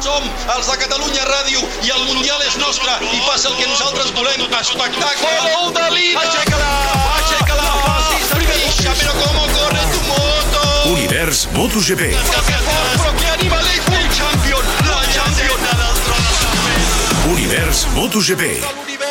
[0.00, 0.24] Som
[0.54, 4.46] els de Catalunya Ràdio i el Mundial és nostre i passa el que nosaltres volem.
[4.56, 5.32] Espectacle!
[5.44, 6.22] Gol de Lina!
[6.22, 6.70] Aixeca-la!
[7.18, 7.66] Aixeca-la!
[8.32, 10.62] Fixa, però com corre tu moto!
[10.94, 12.06] Univers MotoGP.
[12.16, 14.70] Però que animal és el champion!
[14.88, 15.66] La champion!
[17.34, 18.46] Univers MotoGP.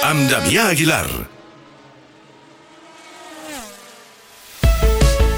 [0.10, 1.06] Amb Damià Aguilar.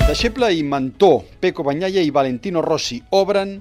[0.08, 3.58] Deixeble i mentor, Peco Banyalla i Valentino Rossi obren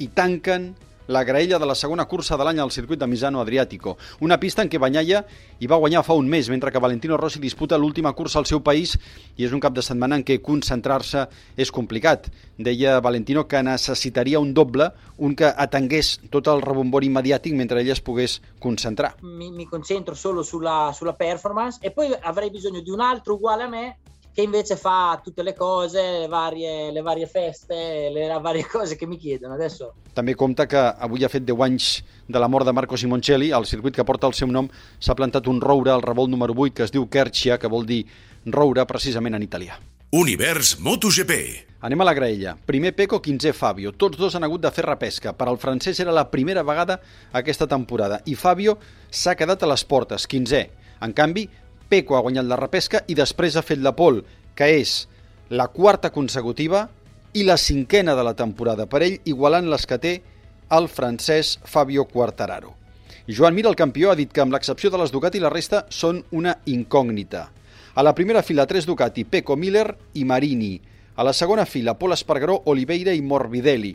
[0.00, 0.72] i tanquen
[1.06, 3.96] la graella de la segona cursa de l'any al circuit de Misano Adriàtico.
[4.20, 5.24] Una pista en què Banyalla
[5.58, 8.62] hi va guanyar fa un mes, mentre que Valentino Rossi disputa l'última cursa al seu
[8.64, 8.96] país
[9.36, 12.30] i és un cap de setmana en què concentrar-se és complicat.
[12.56, 17.92] Deia Valentino que necessitaria un doble, un que atengués tot el rebombori mediàtic mentre ell
[17.92, 19.14] es pogués concentrar.
[19.22, 23.64] mi, mi concentro solo sulla, sulla performance e poi avrei bisogno di un altro uguale
[23.64, 23.96] a me
[24.34, 29.06] che invece fa tutte le cose, le varie, le varie feste, le varie cose che
[29.06, 29.54] mi chiedono.
[29.54, 33.50] Adesso També compta que avui ha fet 10 anys de la mort de Marco Simoncelli,
[33.50, 36.74] al circuit que porta el seu nom s'ha plantat un roure al revolt número 8
[36.74, 38.04] que es diu Kerchia, que vol dir
[38.46, 39.78] roure precisament en italià.
[40.14, 41.32] Univers MotoGP.
[41.84, 42.54] Anem a la graella.
[42.54, 43.90] Primer Peco, 15è Fabio.
[43.92, 45.32] Tots dos han hagut de fer repesca.
[45.34, 47.00] Per al francès era la primera vegada
[47.32, 48.20] aquesta temporada.
[48.24, 48.78] I Fabio
[49.10, 50.62] s'ha quedat a les portes, 15è.
[51.02, 51.48] En canvi,
[51.94, 54.24] Peco ha guanyat la repesca i després ha fet la pole,
[54.58, 55.04] que és
[55.54, 56.88] la quarta consecutiva
[57.38, 60.14] i la cinquena de la temporada per ell, igualant les que té
[60.74, 62.72] el francès Fabio Quartararo.
[63.28, 66.18] Joan Mir, el campió, ha dit que amb l'excepció de les Ducati la resta són
[66.34, 67.44] una incògnita.
[67.94, 69.86] A la primera fila, tres Ducati, Pecco Miller
[70.18, 70.74] i Marini.
[71.16, 73.92] A la segona fila, Pol Espargaró, Oliveira i Morbidelli.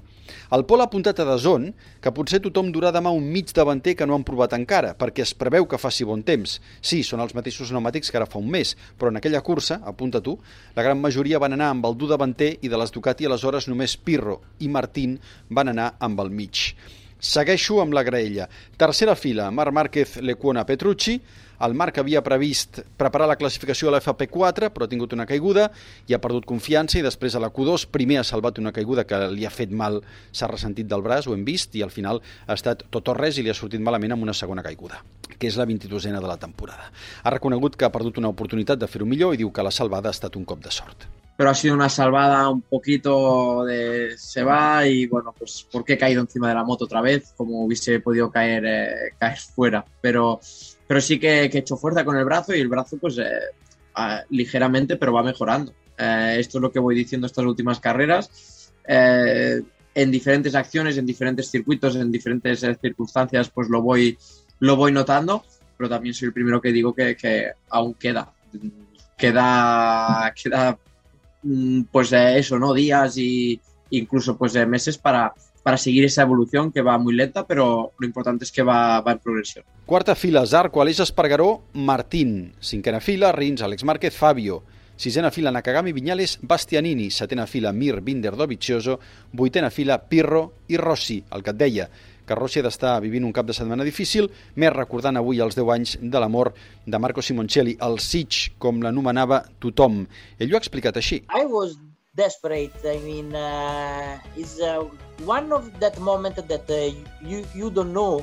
[0.56, 1.66] El Pol ha apuntat a Dazón
[2.00, 5.34] que potser tothom durà demà un mig davanter que no han provat encara, perquè es
[5.36, 6.54] preveu que faci bon temps.
[6.80, 10.24] Sí, són els mateixos pneumàtics que ara fa un mes, però en aquella cursa, apunta
[10.24, 10.38] tu,
[10.78, 13.98] la gran majoria van anar amb el dur davanter i de les Ducati aleshores només
[14.00, 16.72] Pirro i Martín van anar amb el mig.
[17.20, 18.48] Segueixo amb la graella.
[18.80, 21.20] Tercera fila, Marc Márquez, Lecuona, Petrucci.
[21.66, 25.68] El Marc havia previst preparar la classificació a l'FP4, però ha tingut una caiguda
[26.08, 29.20] i ha perdut confiança i després a la Q2 primer ha salvat una caiguda que
[29.34, 30.00] li ha fet mal,
[30.32, 33.38] s'ha ressentit del braç, ho hem vist, i al final ha estat tot o res
[33.38, 35.04] i li ha sortit malament amb una segona caiguda,
[35.36, 36.92] que és la 22a de la temporada.
[37.24, 40.08] Ha reconegut que ha perdut una oportunitat de fer-ho millor i diu que la salvada
[40.10, 41.10] ha estat un cop de sort.
[41.40, 45.98] pero ha sido una salvada un poquito de se va y bueno, pues porque he
[45.98, 50.42] caído encima de la moto otra vez, como hubiese podido caer, eh, caer fuera, pero,
[50.90, 53.30] pero sí que, he hecho fuerza con el brazo y el brazo pues eh,
[53.94, 55.72] ah, ligeramente, pero va mejorando.
[55.96, 58.72] Eh, esto es lo que voy diciendo estas últimas carreras.
[58.88, 59.62] Eh,
[59.94, 64.18] en diferentes acciones, en diferentes circuitos, en diferentes circunstancias, pues lo voy,
[64.62, 65.44] lo voy notando,
[65.78, 68.34] pero también soy el primero que digo que, que aún queda.
[69.16, 70.76] Queda, queda
[71.44, 72.74] mm, pues eso, ¿no?
[72.74, 73.62] Días y
[73.92, 78.44] incluso pues meses para, para seguir esa evolución que va muy lenta, pero lo importante
[78.44, 79.66] es que va, va en progresión.
[79.86, 82.54] Quarta fila, Zarco, Aleix Espargaró, Martín.
[82.62, 84.64] Cinquena fila, Rins, Àlex Márquez, Fabio.
[84.96, 87.10] Sisena fila, Nakagami, Viñales, Bastianini.
[87.10, 89.00] Setena fila, Mir, Binder, Dovizioso.
[89.32, 91.90] Vuitena fila, Pirro i Rossi, el que et deia
[92.30, 95.72] que Rossi ha d'estar vivint un cap de setmana difícil, més recordant avui els 10
[95.74, 96.54] anys de la mort
[96.86, 100.04] de Marco Simoncelli, el Sitch, com l'anomenava tothom.
[100.38, 101.24] Ell ho ha explicat així.
[101.26, 101.74] I was
[102.16, 102.76] desperate.
[102.86, 104.84] I mean, uh, it's uh,
[105.26, 108.20] one of that moment that uh, you you don't know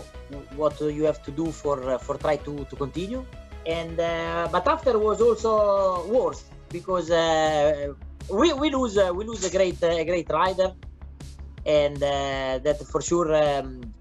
[0.56, 3.24] what you have to do for uh, for try to to continue.
[3.66, 7.92] And uh, but after was also worse because uh,
[8.30, 10.72] we we lose we lose a great a great rider,
[11.64, 13.34] and that for sure.
[13.34, 13.94] Um,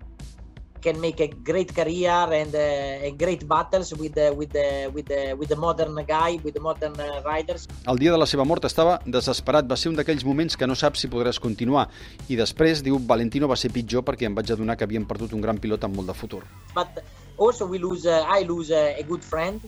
[0.86, 5.08] can make a great career and uh, and great battles with the with the with
[5.12, 8.46] the with the modern guy with the modern uh, riders El dia de la seva
[8.46, 11.88] mort estava desesperat, va ser un d'aquells moments que no saps si podràs continuar.
[12.30, 15.44] I després, diu, Valentino va ser pitjor perquè em vaig adonar que havien perdut un
[15.46, 16.44] gran pilot amb molt de futur.
[16.76, 17.04] but
[17.38, 19.62] also we lose uh, i lose uh, a good friend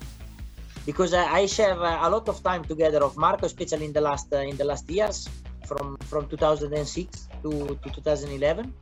[0.86, 4.02] because uh, i share uh, a lot of time together of marco especially in the
[4.02, 5.28] last uh, in the last years
[5.70, 7.52] from from 2006 to,
[7.84, 8.74] to 2011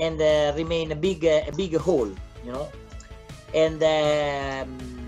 [0.00, 2.10] and uh, remain a big uh, a big hole
[2.44, 2.66] you know
[3.54, 5.00] and um,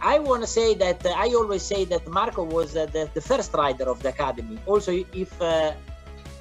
[0.00, 3.20] I want to say that uh, I always say that Marco was uh, the, the
[3.20, 4.58] first rider of the academy.
[4.66, 4.92] Also,
[5.24, 5.72] if uh,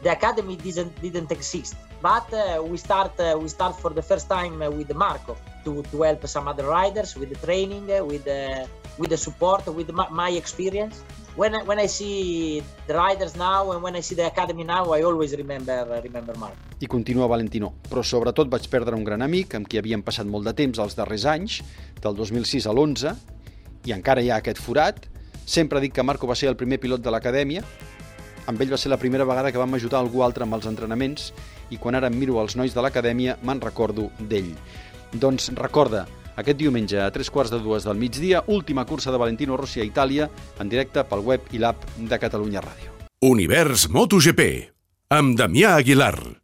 [0.03, 3.13] the academy didn't didn't exist, but uh, we start
[3.43, 7.29] we start for the first time with Marco to, to help some other riders with
[7.29, 11.03] the training, with the with the support, with my, my experience.
[11.35, 14.93] When I, when I see the riders now and when I see the academy now,
[14.95, 16.55] I always remember remember Marco.
[16.79, 17.73] I continua Valentino.
[17.89, 20.95] Però sobretot vaig perdre un gran amic amb qui havíem passat molt de temps els
[20.95, 21.59] darrers anys,
[21.99, 23.11] del 2006 a l'11,
[23.83, 25.09] i encara hi ha aquest forat.
[25.43, 27.65] Sempre dic que Marco va ser el primer pilot de l'acadèmia,
[28.47, 31.31] amb ell va ser la primera vegada que vam ajudar algú altre amb els entrenaments
[31.73, 34.53] i quan ara miro els nois de l'acadèmia me'n recordo d'ell.
[35.11, 36.05] Doncs recorda,
[36.35, 39.87] aquest diumenge a tres quarts de dues del migdia, última cursa de Valentino Rossi a
[39.87, 40.29] Itàlia,
[40.59, 42.93] en directe pel web i l'app de Catalunya Ràdio.
[43.25, 44.41] Univers MotoGP,
[45.09, 46.41] amb Damià Aguilar.